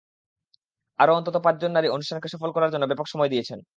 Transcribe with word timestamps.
আরও 0.99 1.13
অন্তত 1.15 1.35
পাঁচজন 1.45 1.71
নারী 1.73 1.87
অনুষ্ঠানকে 1.89 2.27
সফল 2.27 2.49
করার 2.53 2.71
জন্য 2.73 2.85
ব্যাপক 2.87 3.07
সময় 3.09 3.29
দিয়েছেন। 3.29 3.59